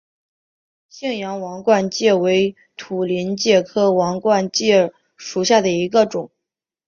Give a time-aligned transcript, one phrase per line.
[0.89, 6.31] 信阳王冠介为土菱介科王冠介属下的一个种。